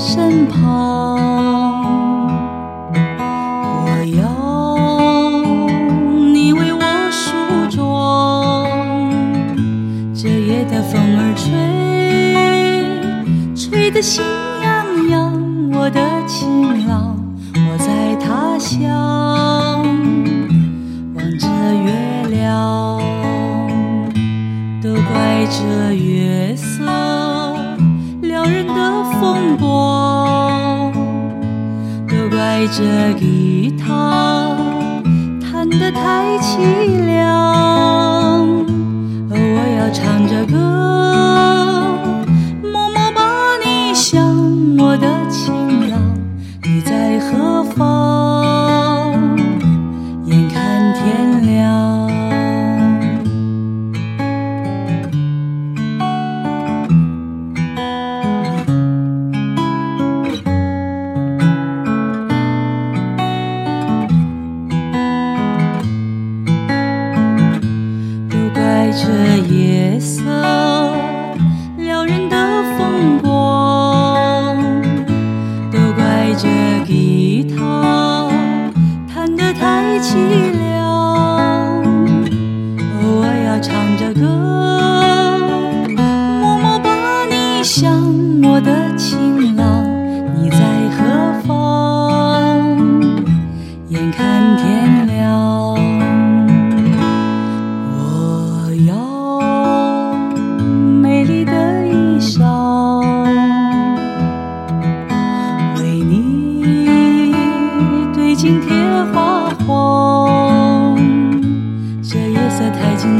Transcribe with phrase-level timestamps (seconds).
[0.00, 1.18] 身旁。
[3.84, 4.22] 我要
[6.32, 6.80] 你为我
[7.10, 7.34] 梳
[7.68, 8.70] 妆，
[10.14, 11.50] 这夜的风儿吹，
[13.56, 14.24] 吹得心
[14.62, 15.36] 痒痒。
[15.72, 17.16] 我的情郎，
[17.54, 19.82] 我在他乡
[21.14, 21.46] 望着
[21.84, 21.90] 月
[22.30, 23.00] 亮，
[24.80, 26.84] 都怪这月色
[29.28, 30.90] 风波，
[32.08, 34.56] 都怪这吉他
[35.42, 37.37] 弹得太凄凉。
[69.48, 70.22] 夜色
[71.78, 72.36] 撩人的
[72.76, 74.56] 风光，
[75.72, 78.30] 都怪这吉他
[79.12, 80.16] 弹得太凄
[80.52, 80.86] 凉。
[82.78, 84.20] 哦，我要唱着歌，
[85.96, 87.90] 默默把你想，
[88.42, 89.17] 我的情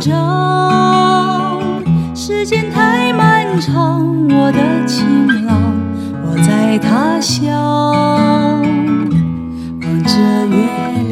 [0.00, 1.82] 长，
[2.14, 5.60] 时间太漫长，我的情郎，
[6.24, 8.62] 我在他乡
[9.82, 10.56] 望着月
[10.92, 11.03] 亮。